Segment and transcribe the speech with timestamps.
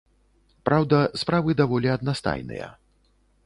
[0.69, 2.67] Праўда, справы даволі аднастайныя.